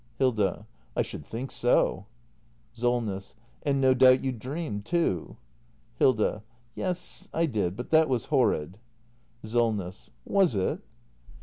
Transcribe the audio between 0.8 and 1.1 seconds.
I